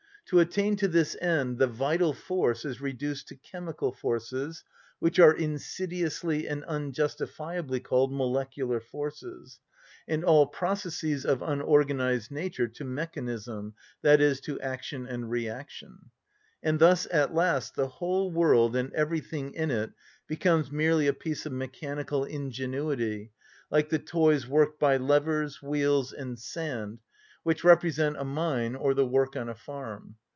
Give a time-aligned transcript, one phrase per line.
[0.27, 4.63] To attain this end the vital force is reduced to chemical forces
[4.99, 9.59] (which are insidiously and unjustifiably called molecular forces),
[10.07, 13.73] and all processes of unorganised nature to mechanism,
[14.05, 15.99] i.e., to action and reaction.
[16.63, 19.91] And thus at last the whole world and everything in it
[20.27, 23.33] becomes merely a piece of mechanical ingenuity,
[23.69, 26.99] like the toys worked by levers, wheels, and sand,
[27.43, 30.15] which represent a mine or the work on a farm.